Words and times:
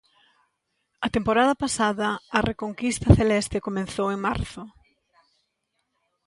A 1.05 1.07
temporada 1.15 1.59
pasada 1.63 2.09
a 2.37 2.39
reconquista 2.49 3.07
celeste 3.19 3.63
comezou 3.67 4.07
en 4.15 4.19
marzo. 4.27 4.61